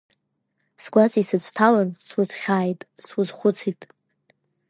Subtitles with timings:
[0.83, 3.81] Сгәаҵа исыцәҭалан, сузхьааит, сузхәыцит.